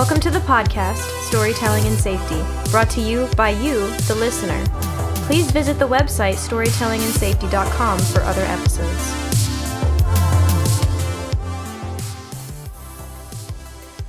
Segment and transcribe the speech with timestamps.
[0.00, 2.40] Welcome to the podcast, Storytelling and Safety,
[2.70, 4.64] brought to you by you, the listener.
[5.26, 9.10] Please visit the website storytellingandsafety.com for other episodes.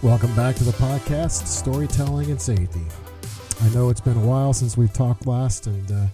[0.01, 2.85] Welcome back to the podcast, Storytelling and Safety.
[3.61, 6.05] I know it's been a while since we've talked last, and uh,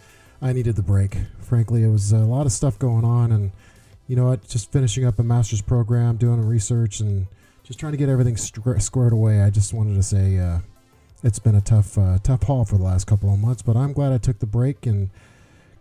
[0.42, 1.18] I needed the break.
[1.42, 3.52] Frankly, it was a lot of stuff going on, and
[4.08, 4.48] you know what?
[4.48, 7.28] Just finishing up a master's program, doing research, and
[7.68, 9.42] just trying to get everything squared away.
[9.42, 10.60] I just wanted to say uh,
[11.22, 13.92] it's been a tough, uh, tough haul for the last couple of months, but I'm
[13.92, 15.10] glad I took the break and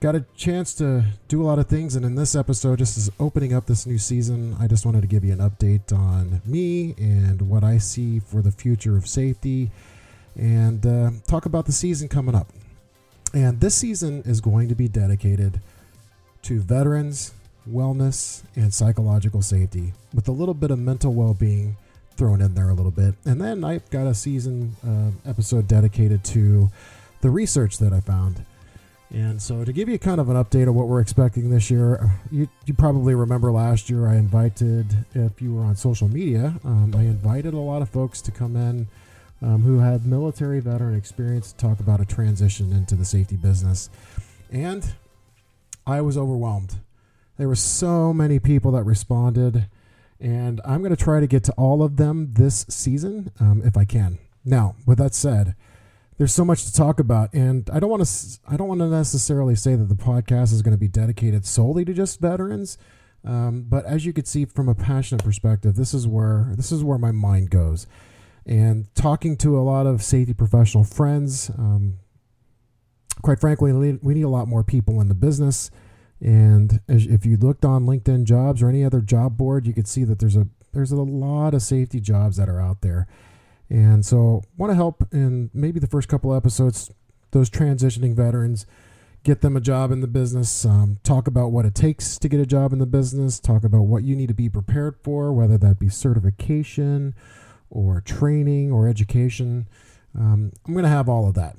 [0.01, 1.95] got a chance to do a lot of things.
[1.95, 5.07] And in this episode, just as opening up this new season, I just wanted to
[5.07, 9.71] give you an update on me and what I see for the future of safety,
[10.35, 12.49] and uh, talk about the season coming up.
[13.33, 15.61] And this season is going to be dedicated
[16.43, 17.33] to veterans
[17.71, 21.77] wellness, and psychological safety, with a little bit of mental well being
[22.17, 23.15] thrown in there a little bit.
[23.25, 26.71] And then I've got a season uh, episode dedicated to
[27.21, 28.45] the research that I found.
[29.11, 32.11] And so, to give you kind of an update of what we're expecting this year,
[32.33, 36.93] you, you probably remember last year I invited, if you were on social media, um,
[36.97, 38.89] I invited a lot of folks to come in
[39.43, 43.91] um, who have military veteran experience to talk about a transition into the safety business.
[44.51, 44.85] And
[45.87, 46.77] I was overwhelmed
[47.37, 49.69] there were so many people that responded,
[50.21, 53.77] and I'm going to try to get to all of them this season um, if
[53.77, 54.19] I can.
[54.45, 55.55] Now, with that said,
[56.19, 58.39] there's so much to talk about, and I don't want to.
[58.49, 61.85] I don't want to necessarily say that the podcast is going to be dedicated solely
[61.85, 62.79] to just veterans.
[63.25, 66.83] Um, but as you can see from a passionate perspective, this is where this is
[66.83, 67.87] where my mind goes.
[68.47, 71.99] And talking to a lot of safety professional friends, um,
[73.21, 75.71] quite frankly, we need a lot more people in the business.
[76.21, 80.05] And if you looked on LinkedIn jobs or any other job board, you could see
[80.05, 83.07] that there's a there's a lot of safety jobs that are out there.
[83.69, 86.91] And so want to help in maybe the first couple episodes
[87.33, 88.67] those transitioning veterans
[89.27, 92.39] get them a job in the business, um, talk about what it takes to get
[92.39, 95.59] a job in the business, talk about what you need to be prepared for, whether
[95.59, 97.13] that be certification
[97.69, 99.67] or training or education.
[100.17, 101.57] Um, I'm going to have all of that.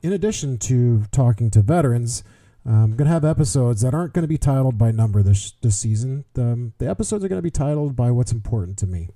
[0.00, 2.22] In addition to talking to veterans,
[2.68, 5.78] Um, I'm going to have episodes that aren't to be titled by number this this
[5.78, 6.26] season.
[6.34, 9.08] The, um, the episodes are to be titled by what's important to me.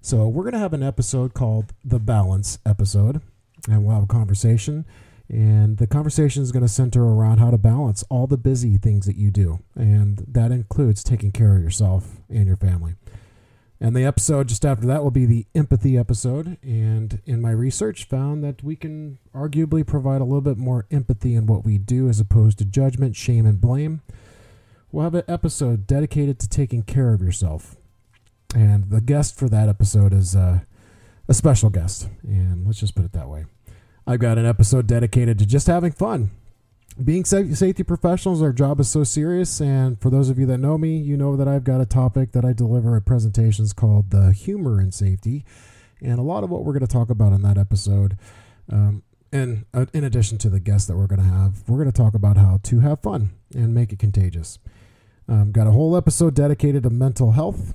[0.00, 3.22] So we're to have an episode called the balance episode,
[3.68, 4.86] and we'll have a conversation.
[5.28, 9.06] And the conversation is going to center around how to balance all the busy things
[9.06, 12.94] that you do, and that includes taking care of yourself and your family.
[13.78, 16.56] And the episode just after that will be the empathy episode.
[16.62, 21.34] And in my research, found that we can arguably provide a little bit more empathy
[21.34, 24.00] in what we do as opposed to judgment, shame, and blame.
[24.90, 27.76] We'll have an episode dedicated to taking care of yourself.
[28.54, 30.60] And the guest for that episode is uh,
[31.28, 32.08] a special guest.
[32.22, 33.44] And let's just put it that way.
[34.06, 36.30] I've got an episode dedicated to just having fun
[37.02, 39.60] being safety professionals, our job is so serious.
[39.60, 42.32] And for those of you that know me, you know that I've got a topic
[42.32, 45.44] that I deliver at presentations called the humor in safety.
[46.00, 48.16] And a lot of what we're going to talk about in that episode,
[48.70, 49.02] um,
[49.32, 51.96] and uh, in addition to the guests that we're going to have, we're going to
[51.96, 54.58] talk about how to have fun and make it contagious.
[55.28, 57.74] Um, got a whole episode dedicated to mental health.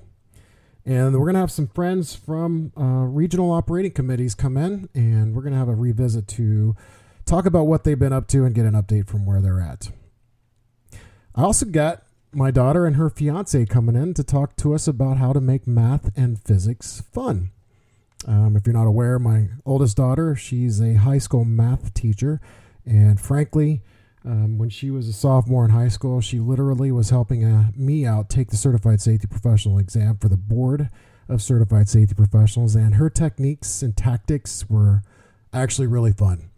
[0.85, 5.35] And we're going to have some friends from uh, regional operating committees come in, and
[5.35, 6.75] we're going to have a revisit to
[7.25, 9.89] talk about what they've been up to and get an update from where they're at.
[11.35, 15.17] I also got my daughter and her fiance coming in to talk to us about
[15.17, 17.51] how to make math and physics fun.
[18.27, 22.39] Um, if you're not aware, my oldest daughter, she's a high school math teacher.
[22.85, 23.81] And frankly,
[24.23, 28.05] um, when she was a sophomore in high school, she literally was helping uh, me
[28.05, 30.89] out take the certified safety professional exam for the board
[31.27, 32.75] of certified safety professionals.
[32.75, 35.01] And her techniques and tactics were
[35.53, 36.50] actually really fun.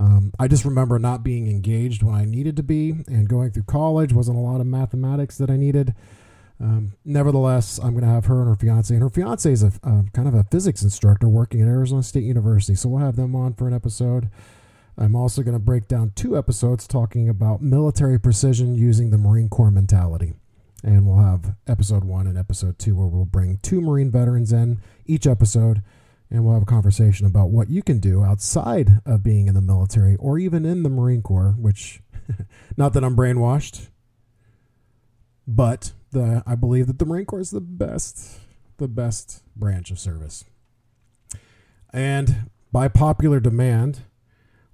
[0.00, 3.64] Um, I just remember not being engaged when I needed to be, and going through
[3.64, 5.94] college wasn't a lot of mathematics that I needed.
[6.58, 9.70] Um, nevertheless, I'm going to have her and her fiance, and her fiance is a
[9.82, 13.52] kind of a physics instructor working at Arizona State University, so we'll have them on
[13.52, 14.30] for an episode.
[14.96, 19.48] I'm also going to break down two episodes talking about military precision using the Marine
[19.48, 20.34] Corps mentality.
[20.82, 24.80] And we'll have episode one and episode two where we'll bring two Marine veterans in
[25.06, 25.82] each episode
[26.30, 29.60] and we'll have a conversation about what you can do outside of being in the
[29.60, 32.00] military or even in the Marine Corps, which,
[32.76, 33.88] not that I'm brainwashed,
[35.46, 38.38] but the I believe that the Marine Corps is the best,
[38.78, 40.44] the best branch of service.
[41.92, 44.02] And by popular demand,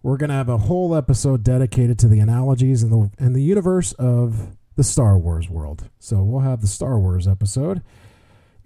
[0.03, 3.43] we're going to have a whole episode dedicated to the analogies in the in the
[3.43, 5.89] universe of the Star Wars world.
[5.99, 7.83] So we'll have the Star Wars episode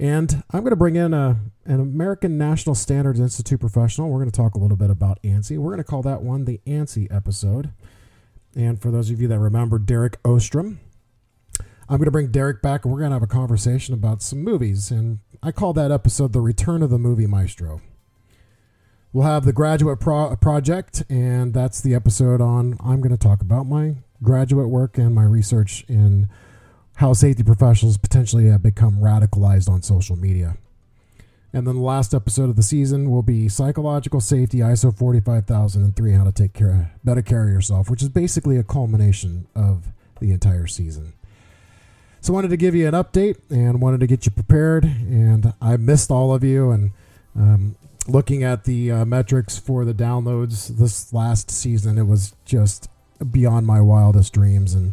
[0.01, 4.09] And I'm going to bring in a, an American National Standards Institute professional.
[4.09, 5.59] We're going to talk a little bit about ANSI.
[5.59, 7.71] We're going to call that one the ANSI episode.
[8.57, 10.81] And for those of you that remember Derek Ostrom,
[11.61, 14.43] I'm going to bring Derek back and we're going to have a conversation about some
[14.43, 14.91] movies.
[14.91, 17.83] And I call that episode The Return of the Movie Maestro.
[19.13, 22.79] We'll have the graduate pro- project, and that's the episode on.
[22.81, 26.29] I'm going to talk about my graduate work and my research in
[27.01, 30.59] how safety professionals potentially have become radicalized on social media.
[31.51, 36.25] And then the last episode of the season will be Psychological Safety ISO 45003 How
[36.25, 39.87] to Take care, Better Care of Yourself, which is basically a culmination of
[40.21, 41.15] the entire season.
[42.21, 44.85] So, I wanted to give you an update and wanted to get you prepared.
[44.85, 46.71] And I missed all of you.
[46.71, 46.91] And
[47.35, 47.77] um,
[48.09, 52.91] looking at the uh, metrics for the downloads this last season, it was just
[53.31, 54.75] beyond my wildest dreams.
[54.75, 54.93] And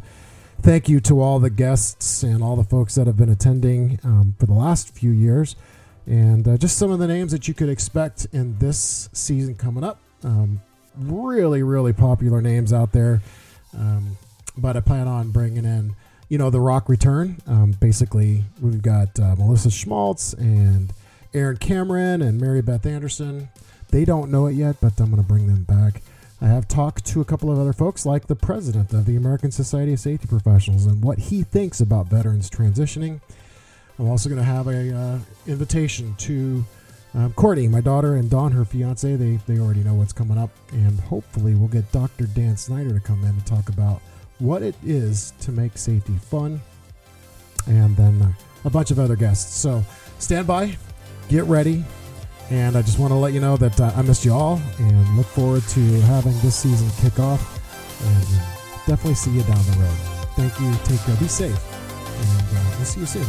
[0.61, 4.35] thank you to all the guests and all the folks that have been attending um,
[4.39, 5.55] for the last few years.
[6.05, 9.83] And uh, just some of the names that you could expect in this season coming
[9.83, 9.99] up.
[10.23, 10.61] Um,
[10.97, 13.21] really, really popular names out there.
[13.77, 14.17] Um,
[14.57, 15.95] but I plan on bringing in,
[16.29, 17.37] you know, the Rock Return.
[17.45, 20.93] Um, basically, we've got uh, Melissa Schmaltz and
[21.33, 23.49] Aaron Cameron and Mary Beth Anderson.
[23.89, 26.01] They don't know it yet, but I'm going to bring them back.
[26.39, 29.51] I have talked to a couple of other folks, like the president of the American
[29.51, 33.21] Society of Safety Professionals, and what he thinks about veterans transitioning.
[33.97, 36.63] I'm also going to have a uh, invitation to
[37.15, 39.15] um, Courtney, my daughter, and Don, her fiance.
[39.15, 42.25] They they already know what's coming up, and hopefully we'll get Dr.
[42.27, 44.01] Dan Snyder to come in and talk about
[44.37, 46.61] what it is to make safety fun,
[47.65, 48.31] and then uh,
[48.65, 49.55] a bunch of other guests.
[49.55, 49.83] So
[50.19, 50.77] stand by,
[51.29, 51.83] get ready,
[52.49, 55.17] and I just want to let you know that uh, I missed you all and
[55.17, 57.59] look forward to having this season kick off.
[58.05, 58.27] And
[58.85, 59.97] definitely see you down the road.
[60.35, 60.71] Thank you.
[60.85, 61.15] Take care.
[61.17, 61.51] Be safe.
[61.51, 63.25] And uh, we'll see you soon.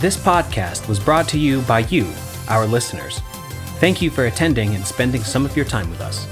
[0.00, 2.06] This podcast was brought to you by you,
[2.48, 3.18] our listeners.
[3.80, 6.26] Thank you for attending and spending some of your time with us.